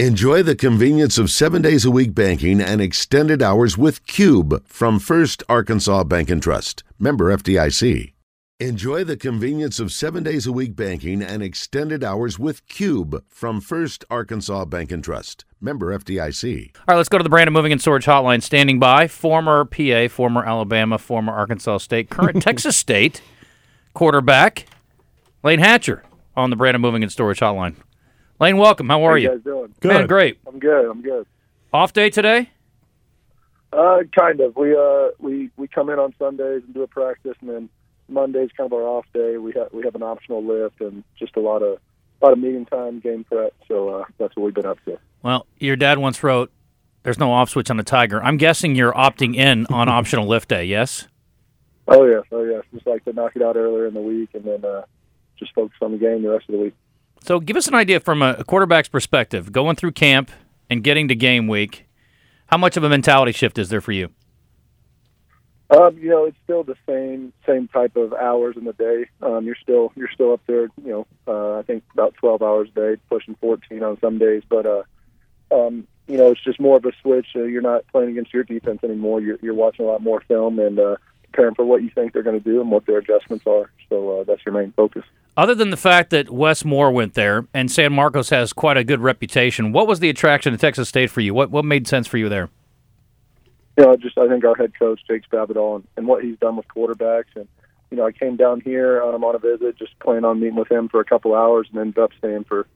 [0.00, 4.98] Enjoy the convenience of seven days a week banking and extended hours with Cube from
[4.98, 6.82] First Arkansas Bank and Trust.
[6.98, 8.12] Member FDIC.
[8.58, 13.60] Enjoy the convenience of seven days a week banking and extended hours with Cube from
[13.60, 15.44] First Arkansas Bank and Trust.
[15.60, 16.72] Member FDIC.
[16.74, 18.42] All right, let's go to the Brandon Moving and Storage Hotline.
[18.42, 23.22] Standing by, former PA, former Alabama, former Arkansas State, current Texas State
[23.92, 24.66] quarterback,
[25.44, 26.02] Layne Hatcher
[26.34, 27.76] on the Brandon Moving and Storage Hotline.
[28.40, 28.88] Layne, welcome.
[28.88, 29.28] How are How you?
[29.28, 29.74] guys doing?
[29.84, 30.08] Man, Good.
[30.08, 30.38] great.
[30.46, 30.90] I'm good.
[30.90, 31.26] I'm good.
[31.72, 32.50] Off day today?
[33.72, 34.56] Uh, kind of.
[34.56, 37.68] We uh we we come in on Sundays and do a practice, and then
[38.08, 39.36] Monday's kind of our off day.
[39.38, 41.78] We have we have an optional lift and just a lot of
[42.22, 43.52] a lot of meeting time, game prep.
[43.66, 44.98] So uh, that's what we've been up to.
[45.22, 46.52] Well, your dad once wrote,
[47.02, 50.48] "There's no off switch on the Tiger." I'm guessing you're opting in on optional lift
[50.50, 50.64] day.
[50.64, 51.08] Yes.
[51.88, 52.62] Oh yes, oh yes.
[52.72, 54.84] Just like to knock it out earlier in the week, and then uh,
[55.36, 56.74] just focus on the game the rest of the week.
[57.24, 60.30] So, give us an idea from a quarterback's perspective, going through camp
[60.68, 61.86] and getting to game week.
[62.48, 64.10] How much of a mentality shift is there for you?
[65.70, 69.06] Um, you know, it's still the same same type of hours in the day.
[69.22, 70.64] Um, you're still you're still up there.
[70.84, 74.42] You know, uh, I think about 12 hours a day, pushing 14 on some days.
[74.46, 74.82] But uh,
[75.50, 77.28] um, you know, it's just more of a switch.
[77.34, 79.22] Uh, you're not playing against your defense anymore.
[79.22, 82.22] You're, you're watching a lot more film and uh, preparing for what you think they're
[82.22, 83.70] going to do and what their adjustments are.
[83.88, 85.04] So uh, that's your main focus.
[85.36, 88.84] Other than the fact that Wes Moore went there and San Marcos has quite a
[88.84, 91.34] good reputation, what was the attraction to Texas State for you?
[91.34, 92.50] What what made sense for you there?
[93.76, 96.56] you know, just I think our head coach Jake Spavital and, and what he's done
[96.56, 97.48] with quarterbacks, and
[97.90, 100.70] you know, I came down here um, on a visit, just planning on meeting with
[100.70, 102.66] him for a couple hours, and ended up staying for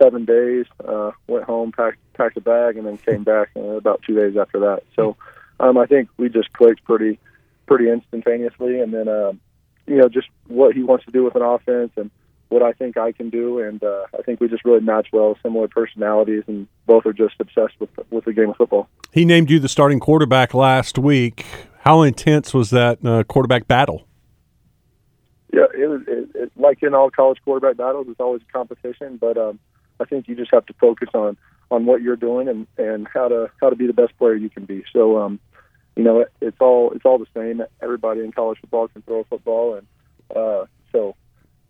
[0.00, 0.66] seven days.
[0.84, 4.36] Uh, went home, packed packed a bag, and then came back uh, about two days
[4.36, 4.84] after that.
[4.94, 5.16] So,
[5.60, 7.18] um, I think we just clicked pretty
[7.66, 9.40] pretty instantaneously, and then um,
[9.86, 12.10] you know, just what he wants to do with an offense and
[12.48, 15.36] what I think I can do, and uh, I think we just really match well,
[15.42, 18.88] similar personalities, and both are just obsessed with with the game of football.
[19.12, 21.46] He named you the starting quarterback last week.
[21.80, 24.06] How intense was that uh, quarterback battle?
[25.52, 28.06] Yeah, it was it, it, like in all college quarterback battles.
[28.08, 29.58] It's always a competition, but um,
[30.00, 31.36] I think you just have to focus on
[31.70, 34.50] on what you're doing and and how to how to be the best player you
[34.50, 34.84] can be.
[34.92, 35.40] So, um,
[35.96, 37.62] you know, it, it's all it's all the same.
[37.80, 39.86] Everybody in college football can throw a football, and
[40.34, 41.14] uh, so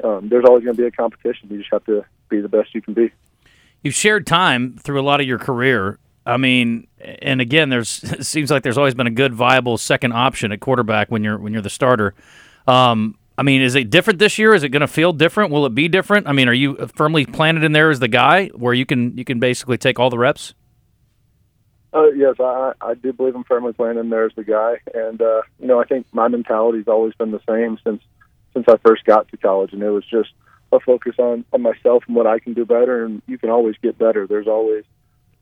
[0.03, 1.49] um, there's always going to be a competition.
[1.51, 3.11] You just have to be the best you can be.
[3.83, 5.99] You've shared time through a lot of your career.
[6.27, 10.13] I mean, and again, there's it seems like there's always been a good, viable second
[10.13, 12.15] option at quarterback when you're when you're the starter.
[12.67, 14.55] Um, I mean, is it different this year?
[14.55, 15.51] Is it going to feel different?
[15.51, 16.29] Will it be different?
[16.29, 19.25] I mean, are you firmly planted in there as the guy where you can you
[19.25, 20.55] can basically take all the reps?
[21.95, 25.23] Uh, yes, I, I do believe I'm firmly playing in there as the guy, and
[25.23, 28.03] uh, you know I think my mentality's always been the same since
[28.53, 30.31] since I first got to college, and it was just
[30.73, 33.77] a focus on on myself and what I can do better, and you can always
[33.81, 34.27] get better.
[34.27, 34.85] There's always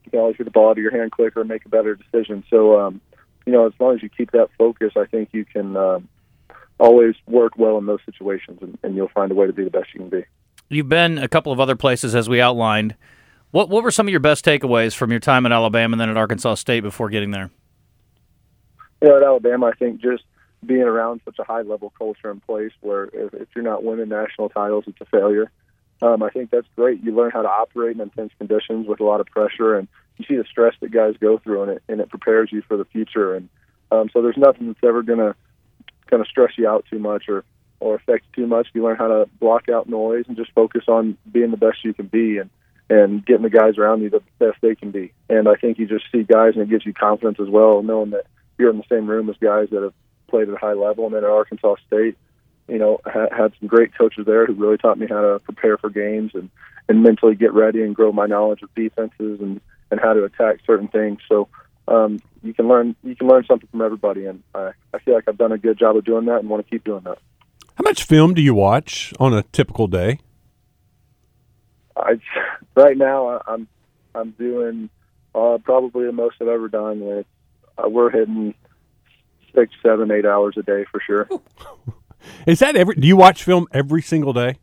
[0.05, 1.95] you can always get the ball out of your hand quicker and make a better
[1.95, 2.45] decision.
[2.51, 3.01] So, um,
[3.47, 6.09] you know, as long as you keep that focus, I think you can um,
[6.79, 9.71] always work well in those situations, and, and you'll find a way to be the
[9.71, 10.25] best you can be.
[10.69, 12.97] You've been a couple of other places as we outlined.
[13.53, 16.09] What what were some of your best takeaways from your time at Alabama and then
[16.09, 17.51] at Arkansas State before getting there?
[19.01, 20.25] You know, at Alabama, I think just
[20.65, 24.09] being around such a high level culture in place where if, if you're not winning
[24.09, 25.51] national titles, it's a failure.
[26.01, 27.03] Um, I think that's great.
[27.03, 29.87] You learn how to operate in intense conditions with a lot of pressure, and
[30.17, 32.79] you see the stress that guys go through, and it and it prepares you for
[32.79, 33.35] the future.
[33.35, 33.51] And
[33.91, 35.35] um, so there's nothing that's ever gonna
[36.11, 37.45] gonna stress you out too much or
[37.81, 38.69] or affect you too much.
[38.73, 41.93] You learn how to block out noise and just focus on being the best you
[41.93, 42.49] can be, and
[42.93, 45.13] and getting the guys around you the best they can be.
[45.31, 48.11] And I think you just see guys, and it gives you confidence as well, knowing
[48.11, 48.27] that
[48.59, 49.95] you're in the same room as guys that have
[50.29, 51.07] played at a high level.
[51.07, 52.19] And then at Arkansas State,
[52.69, 55.79] you know, ha- had some great coaches there who really taught me how to prepare
[55.79, 56.51] for games and
[56.89, 59.61] and mentally get ready and grow my knowledge of defenses and
[59.91, 61.21] and how to attack certain things.
[61.29, 61.49] So
[61.89, 65.25] um, you can learn you can learn something from everybody, and I I feel like
[65.29, 67.19] I've done a good job of doing that and want to keep doing that.
[67.77, 70.19] How much film do you watch on a typical day?
[72.03, 72.21] I
[72.75, 73.69] right now I'm
[74.15, 74.91] I'm doing
[75.35, 77.01] uh, probably the most I've ever done.
[77.01, 77.27] With
[77.79, 78.55] uh, we're hitting
[79.55, 81.29] six, seven, eight hours a day for sure.
[82.47, 82.95] Is that every?
[82.95, 84.59] Do you watch film every single day?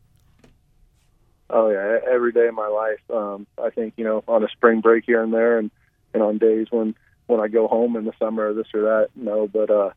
[1.49, 2.99] Oh yeah, every day of my life.
[3.11, 5.71] Um, I think you know on a spring break here and there, and
[6.13, 6.95] and on days when
[7.27, 9.09] when I go home in the summer, or this or that.
[9.15, 9.91] No, but uh,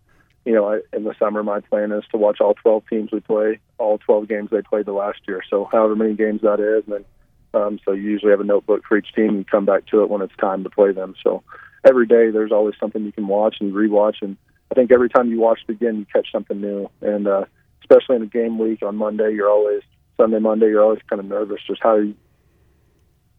[0.45, 3.21] you know, I, in the summer, my plan is to watch all 12 teams we
[3.21, 5.43] play, all 12 games they played the last year.
[5.49, 7.05] So however many games that is, and then
[7.55, 10.11] um, so you usually have a notebook for each team and come back to it
[10.11, 11.15] when it's time to play them.
[11.23, 11.43] So
[11.85, 14.37] every day there's always something you can watch and rewatch, and
[14.71, 16.89] I think every time you watch it again, you catch something new.
[17.01, 17.45] And uh,
[17.83, 19.83] especially in a game week on Monday, you're always
[20.17, 22.15] Sunday, Monday, you're always kind of nervous just how you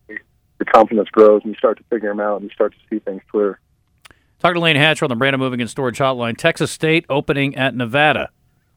[0.07, 3.00] your confidence grows and you start to figure them out and you start to see
[3.00, 3.60] things clear.
[4.39, 6.38] Talk to Layne Hatcher on the Brandon Moving and Storage Hotline.
[6.38, 8.30] Texas State opening at Nevada.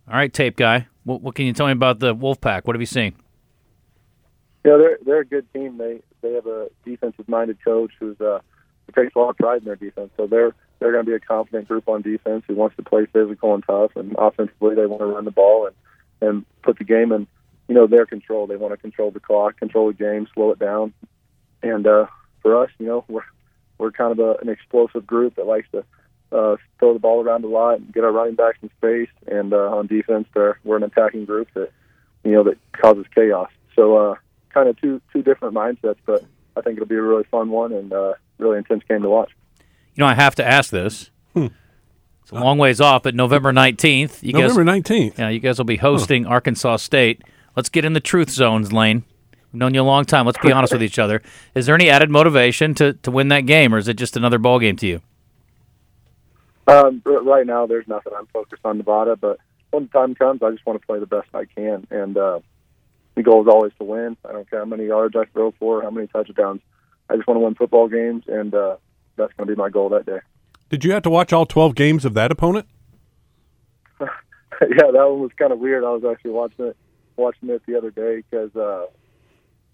[0.08, 0.86] All right, tape guy.
[1.04, 2.64] What, what can you tell me about the Wolfpack?
[2.64, 3.16] What have you seen?
[4.66, 5.78] Yeah, they're they're a good team.
[5.78, 8.40] They they have a defensive minded coach who's uh,
[8.96, 10.10] takes a lot of pride in their defense.
[10.16, 13.06] So they're they're going to be a confident group on defense who wants to play
[13.06, 15.76] physical and tough, and offensively they want to run the ball and
[16.20, 17.28] and put the game in
[17.68, 18.48] you know their control.
[18.48, 20.92] They want to control the clock, control the game, slow it down.
[21.62, 22.06] And uh,
[22.42, 23.22] for us, you know, we're
[23.78, 25.84] we're kind of a, an explosive group that likes to
[26.32, 29.10] uh, throw the ball around a lot and get our running backs in space.
[29.28, 31.70] And uh, on defense, they're, we're an attacking group that
[32.24, 33.50] you know that causes chaos.
[33.76, 34.14] So uh,
[34.56, 36.24] kind of two two different mindsets, but
[36.56, 39.30] I think it'll be a really fun one and uh, really intense game to watch.
[39.94, 41.10] You know, I have to ask this.
[41.34, 41.48] Hmm.
[42.22, 44.24] It's a long ways off, but November nineteenth.
[44.24, 45.18] You November guys, nineteenth.
[45.18, 47.22] yeah, you guys will be hosting Arkansas State.
[47.54, 49.04] Let's get in the truth zones, Layne.
[49.52, 50.26] We've known you a long time.
[50.26, 51.22] Let's be honest with each other.
[51.54, 54.38] Is there any added motivation to, to win that game, or is it just another
[54.38, 55.00] ball game to you?
[56.66, 58.12] Um, right now, there's nothing.
[58.18, 59.38] I'm focused on Nevada, but
[59.70, 61.86] when the time comes, I just want to play the best I can.
[61.90, 62.40] And uh,
[63.16, 64.16] the goal is always to win.
[64.28, 66.60] I don't care how many yards I throw for, how many touchdowns.
[67.10, 68.76] I just want to win football games, and uh,
[69.16, 70.18] that's going to be my goal that day.
[70.68, 72.66] Did you have to watch all twelve games of that opponent?
[74.00, 74.06] yeah,
[74.60, 75.84] that one was kind of weird.
[75.84, 76.76] I was actually watching it,
[77.16, 78.86] watching it the other day because uh,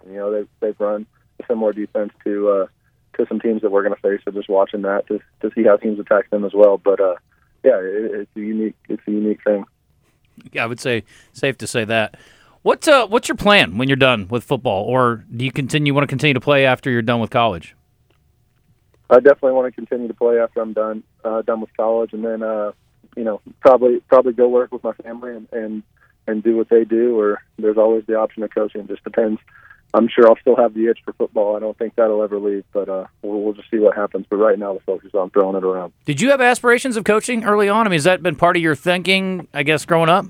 [0.06, 1.06] you know they they've run
[1.40, 2.66] a similar defense to uh,
[3.16, 4.20] to some teams that we're going to face.
[4.24, 6.78] So just watching that to to see how teams attack them as well.
[6.78, 7.14] But uh,
[7.64, 9.64] yeah, it, it's a unique it's a unique thing.
[10.52, 12.16] Yeah, I would say safe to say that.
[12.62, 16.04] What uh, what's your plan when you're done with football, or do you continue want
[16.04, 17.74] to continue to play after you're done with college?
[19.10, 22.24] I definitely want to continue to play after I'm done uh, done with college, and
[22.24, 22.70] then uh,
[23.16, 25.82] you know probably probably go work with my family and, and
[26.28, 27.18] and do what they do.
[27.18, 28.82] Or there's always the option of coaching.
[28.82, 29.40] It just depends.
[29.92, 31.56] I'm sure I'll still have the itch for football.
[31.56, 34.24] I don't think that'll ever leave, but uh, we'll, we'll just see what happens.
[34.30, 35.92] But right now, the focus is on throwing it around.
[36.04, 37.86] Did you have aspirations of coaching early on?
[37.86, 39.48] I mean, has that been part of your thinking?
[39.52, 40.26] I guess growing up.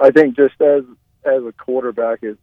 [0.00, 0.84] I think just as
[1.24, 2.36] as a quarterback is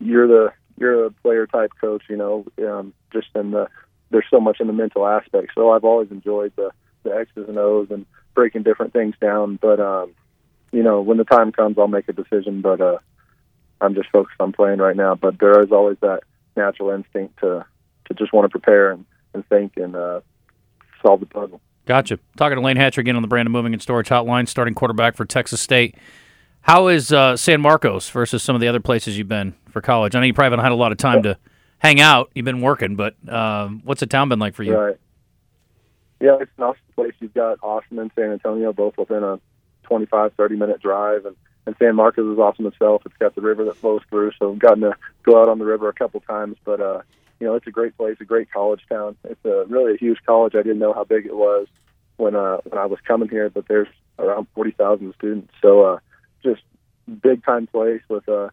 [0.00, 3.68] you're the you're a player type coach, you know, um, just in the
[4.10, 5.52] there's so much in the mental aspect.
[5.54, 6.70] So I've always enjoyed the
[7.02, 9.58] the X's and O's and breaking different things down.
[9.60, 10.12] But um,
[10.72, 12.60] you know, when the time comes, I'll make a decision.
[12.60, 12.98] But uh,
[13.80, 15.14] I'm just focused on playing right now.
[15.14, 16.20] But there is always that
[16.56, 17.64] natural instinct to
[18.06, 20.20] to just want to prepare and, and think and uh,
[21.02, 21.60] solve the puzzle.
[21.86, 22.18] Gotcha.
[22.36, 25.24] Talking to Layne Hatcher again on the Brandon Moving and Storage Hotline, starting quarterback for
[25.24, 25.94] Texas State.
[26.66, 30.16] How is uh, San Marcos versus some of the other places you've been for college?
[30.16, 31.38] I know you probably haven't had a lot of time to
[31.78, 32.32] hang out.
[32.34, 34.76] You've been working, but um, what's the town been like for you?
[34.76, 34.96] Right.
[36.18, 37.12] Yeah, it's an awesome place.
[37.20, 39.38] You've got Austin and San Antonio both within a
[39.84, 41.36] 25, 30 minute drive, and
[41.66, 43.02] and San Marcos is awesome itself.
[43.06, 45.64] It's got the river that flows through, so I've gotten to go out on the
[45.64, 46.56] river a couple times.
[46.64, 47.02] But uh,
[47.38, 49.16] you know, it's a great place, a great college town.
[49.22, 50.56] It's a really a huge college.
[50.56, 51.68] I didn't know how big it was
[52.16, 53.88] when uh, when I was coming here, but there's
[54.18, 55.52] around forty thousand students.
[55.62, 55.98] So uh,
[56.42, 56.62] just
[57.22, 58.50] big time place with uh,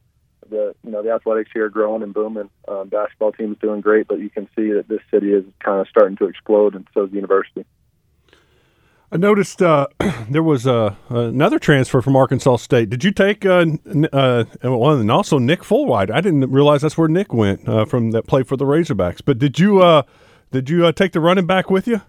[0.50, 2.50] the you know the athletics here growing and booming.
[2.68, 5.88] Um, basketball team's doing great, but you can see that this city is kind of
[5.88, 7.66] starting to explode, and so is the university.
[9.14, 9.88] I noticed uh,
[10.30, 12.90] there was uh, another transfer from Arkansas State.
[12.90, 13.66] Did you take uh,
[14.12, 16.10] uh, well, and also Nick Fullwide?
[16.10, 19.22] I didn't realize that's where Nick went uh, from that played for the Razorbacks.
[19.24, 20.04] But did you uh,
[20.52, 22.02] did you uh, take the running back with you?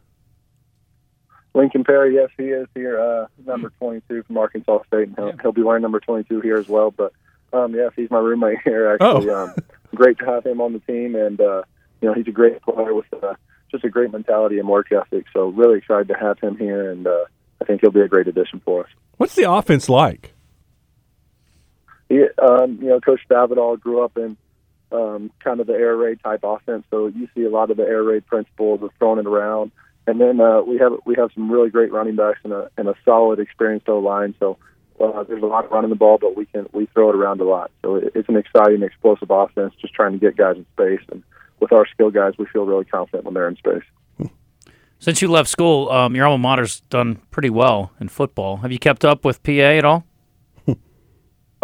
[1.55, 5.53] Lincoln Pare, yes, he is here, uh, number 22 from Arkansas State, and he'll, he'll
[5.53, 6.91] be wearing number 22 here as well.
[6.91, 7.13] But
[7.53, 8.93] um, yes, he's my roommate here.
[8.93, 9.45] Actually, Oh.
[9.45, 9.55] um,
[9.95, 11.63] great to have him on the team, and uh,
[12.01, 13.35] you know he's a great player with uh,
[13.71, 15.27] just a great mentality and work ethic.
[15.33, 17.25] So really excited to have him here, and uh,
[17.63, 18.91] I think he'll be a great addition for us.
[19.17, 20.33] What's the offense like?
[22.09, 24.37] He, um, you know, Coach Spavital grew up in
[24.93, 27.85] um, kind of the air raid type offense, so you see a lot of the
[27.85, 29.71] air raid principles of throwing it around.
[30.07, 32.89] And then uh, we have we have some really great running backs and a and
[32.89, 34.35] a solid experienced O line.
[34.39, 34.59] So
[35.01, 37.41] uh, there's a lot of running the ball, but we can we throw it around
[37.41, 37.71] a lot.
[37.83, 39.75] So it, it's an exciting, explosive offense.
[39.81, 41.23] Just trying to get guys in space, and
[41.61, 43.85] with our skill guys, we feel really confident when they're in space.
[44.99, 48.59] Since you left school, um, your alma mater's done pretty well in football.
[48.59, 50.05] Have you kept up with PA at all?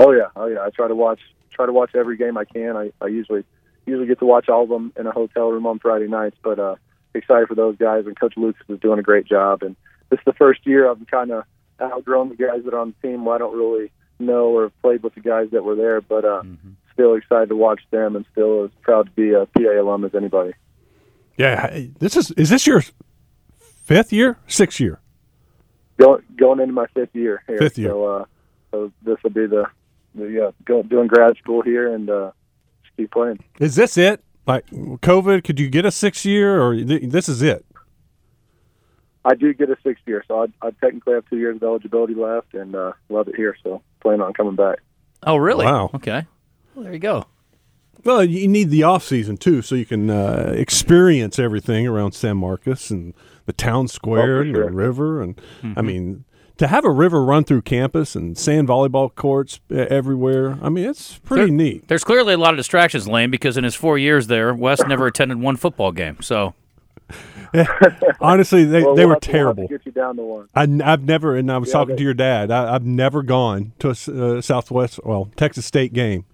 [0.02, 0.60] Oh yeah, oh yeah.
[0.60, 1.20] I try to watch
[1.50, 2.74] try to watch every game I can.
[2.74, 3.44] I, I usually
[3.84, 6.58] usually get to watch all of them in a hotel room on Friday nights, but
[6.58, 6.76] uh,
[7.14, 8.06] excited for those guys.
[8.06, 9.62] And Coach Lucas is doing a great job.
[9.62, 9.76] And
[10.10, 11.44] this is the first year I've kind of
[11.80, 13.24] outgrown the guys that are on the team.
[13.24, 16.24] Well, I don't really know or have played with the guys that were there, but
[16.24, 16.42] uh,
[16.92, 20.14] still excited to watch them, and still as proud to be a PA alum as
[20.14, 20.52] anybody.
[21.36, 22.82] Yeah, this is is this your
[23.84, 25.00] fifth year, sixth year?
[25.98, 27.58] Going going into my fifth year here.
[27.58, 27.90] Fifth year.
[27.90, 28.24] So, uh,
[28.70, 29.66] so this will be the
[30.14, 32.32] the uh, go, doing grad school here and uh,
[32.82, 33.42] just keep playing.
[33.58, 34.22] Is this it?
[34.50, 37.64] Like COVID, could you get a six year, or th- this is it?
[39.24, 42.14] I do get a six year, so I, I technically have two years of eligibility
[42.14, 43.56] left, and uh, love it here.
[43.62, 44.78] So plan on coming back.
[45.22, 45.66] Oh, really?
[45.66, 45.90] Wow.
[45.94, 46.26] Okay.
[46.74, 47.26] Well, there you go.
[48.02, 52.38] Well, you need the off season too, so you can uh, experience everything around San
[52.38, 53.12] Marcos and
[53.44, 55.20] the town square Oh, for and the river.
[55.22, 55.38] And
[55.76, 56.24] I mean,
[56.60, 60.58] to have a river run through campus and sand volleyball courts everywhere.
[60.62, 61.88] I mean, it's pretty There- neat.
[61.88, 65.06] There's clearly a lot of distractions, Layne, because in his four years there, Wes never
[65.06, 66.18] attended one football game.
[66.20, 66.52] So
[68.20, 69.68] Honestly, they, Well, they we'll were have to- we'll have to terrible.
[69.68, 70.48] get you down to one.
[70.54, 72.50] I, have never, and I was Yeah, talking they- to your dad.
[72.50, 76.24] I, I've never gone to a uh, Southwest, well, Texas State game.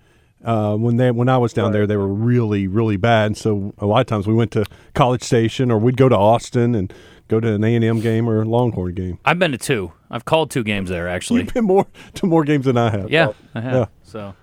[0.45, 3.27] Uh, when they when I was down there, they were really really bad.
[3.29, 4.65] And so a lot of times we went to
[4.95, 6.93] College Station, or we'd go to Austin and
[7.29, 9.19] go to an A and M game or a Longhorn game.
[9.25, 9.93] I've been to two.
[10.11, 11.41] I've called two games there, actually.
[11.43, 13.11] You've been more to more games than I have.
[13.11, 13.75] Yeah, I have.
[13.75, 13.87] Yeah.
[14.05, 14.35] So,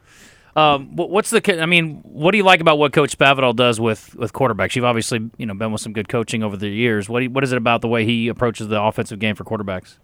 [0.55, 1.61] um, what's the?
[1.61, 4.75] I mean, what do you like about what Coach Spavital does with with quarterbacks?
[4.75, 7.07] You've obviously you know been with some good coaching over the years.
[7.09, 9.43] What do you- what is it about the way he approaches the offensive game for
[9.43, 9.97] quarterbacks?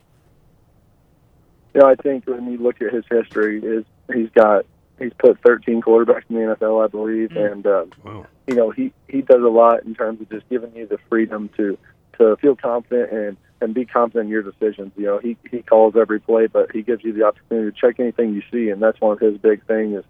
[1.75, 4.65] Yeah, I think when you look at his history, is he's got
[4.97, 8.25] he's put 13 quarterbacks in the NFL, I believe, and um, Wow.
[8.47, 11.49] you know he he does a lot in terms of just giving you the freedom
[11.57, 11.77] to
[12.19, 14.91] to feel confident and and be confident in your decisions.
[14.95, 17.99] You know, he he calls every play, but he gives you the opportunity to check
[17.99, 19.99] anything you see, and that's one of his big things.
[19.99, 20.05] Is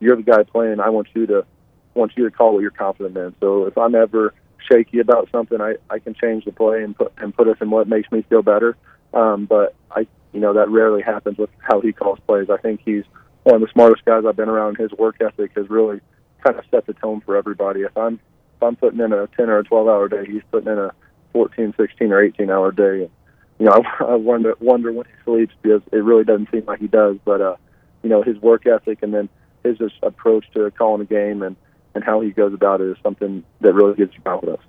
[0.00, 0.80] you're the guy playing.
[0.80, 1.46] I want you to
[1.94, 3.34] want you to call what you're confident in.
[3.40, 4.34] So if I'm ever
[4.70, 7.70] shaky about something, I I can change the play and put and put us in
[7.70, 8.76] what makes me feel better.
[9.14, 12.50] Um, but I you know that rarely happens with how he calls plays.
[12.50, 13.04] I think he's
[13.44, 14.76] one of the smartest guys I've been around.
[14.76, 16.00] His work ethic has really
[16.44, 17.80] kind of set the tone for everybody.
[17.80, 20.70] If I'm if I'm putting in a 10 or a 12 hour day, he's putting
[20.70, 20.92] in a
[21.32, 23.02] 14, 16, or 18 hour day.
[23.02, 23.10] And,
[23.58, 26.80] you know, I, I wonder wonder when he sleeps because it really doesn't seem like
[26.80, 27.16] he does.
[27.24, 27.56] But uh,
[28.02, 29.28] you know, his work ethic and then
[29.64, 31.56] his just approach to calling a game and
[31.94, 34.62] and how he goes about it is something that really gives you confidence.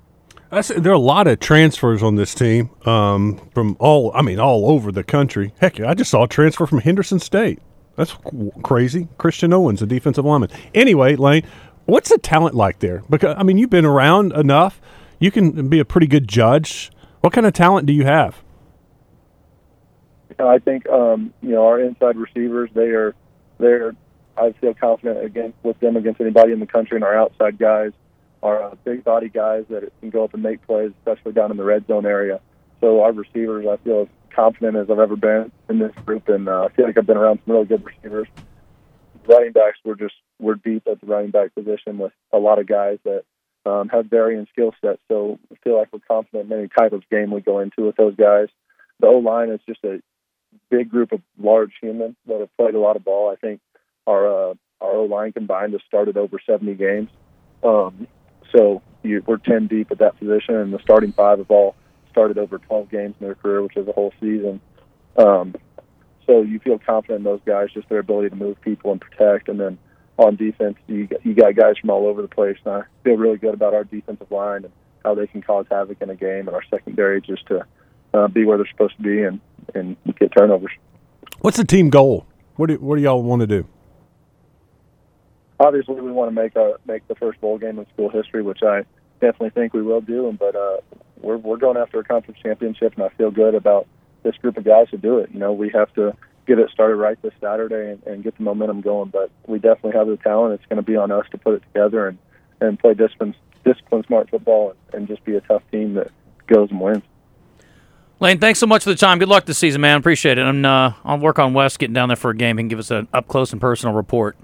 [0.50, 4.12] That's, there are a lot of transfers on this team um, from all.
[4.13, 5.53] I mean, all over the country.
[5.62, 7.60] Heck, I just saw a transfer from Henderson State.
[7.96, 8.15] That's
[8.63, 9.08] crazy.
[9.18, 10.50] Christian Owens, a defensive lineman.
[10.74, 11.44] Anyway, Layne,
[11.86, 13.03] what's the talent like there?
[13.10, 14.82] Because I mean, you've been around enough.
[15.22, 16.92] You can be a pretty good judge.
[17.22, 18.44] What kind of talent do you have?
[20.40, 22.72] I think um, you know our inside receivers.
[22.74, 23.13] They are
[23.60, 23.96] they're.
[24.36, 27.92] I feel confident against with them against anybody in the country, and our outside guys
[28.42, 31.58] are uh, big body guys that can go up and make plays, especially down in
[31.58, 32.42] the red zone area.
[32.80, 36.50] So our receivers, I feel as confident as I've ever been in this group, and
[36.50, 38.28] uh, I feel like I've been around some really good receivers.
[39.28, 42.66] Running backs, we're just we're deep at the running back position with a lot of
[42.66, 43.24] guys that
[43.65, 45.01] um, have varying skill sets.
[45.08, 47.96] So I feel like we're confident in any type of game we go into with
[47.96, 48.48] those guys.
[49.00, 50.01] The O line is just a
[50.70, 53.32] big group of large humans that have played a lot of ball.
[53.32, 53.62] I think
[54.08, 57.10] our uh, our O line combined has started over 70 games.
[57.63, 58.08] Um,
[58.56, 61.75] so you, we're 10 deep at that position, and the starting five have all
[62.10, 64.60] started over 12 games in their career, which is a whole season.
[65.18, 65.56] Um,
[66.25, 69.50] so you feel confident in those guys, just their ability to move people and protect.
[69.50, 69.77] And then
[70.22, 72.58] on defense, you got, you got guys from all over the place.
[72.66, 74.74] And I feel really good about our defensive line and
[75.04, 77.66] how they can cause havoc in a game, and our secondary just to
[78.13, 79.40] uh, be where they're supposed to be and
[79.74, 80.72] and get turnovers.
[81.40, 82.25] What's the team goal?
[82.56, 83.68] What do what do y'all want to do?
[85.62, 88.63] obviously we want to make our make the first bowl game in school history, which
[88.63, 88.84] I
[89.22, 90.36] definitely think we will do.
[90.38, 90.78] But uh,
[91.22, 93.88] we're we're going after a conference championship, and I feel good about
[94.24, 95.30] this group of guys to do it.
[95.32, 96.16] You know, we have to
[96.48, 99.10] get it started right this Saturday and, and get the momentum going.
[99.10, 100.55] But we definitely have the talent.
[100.55, 102.17] It's going to be on us to put it together and
[102.60, 106.12] and play discipline discipline smart football and, and just be a tough team that
[106.48, 107.03] goes and wins.
[108.19, 109.17] Layne, thanks so much for the time.
[109.17, 109.98] Good luck this season, man.
[109.98, 110.45] Appreciate it.
[110.45, 112.57] And uh, I'll work on Wes getting down there for a game.
[112.57, 114.38] He can give us an up close and personal report.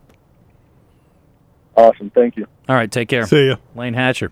[1.76, 2.48] Awesome, thank you.
[2.68, 3.28] All right, take care.
[3.28, 4.32] See you, Layne Hatcher.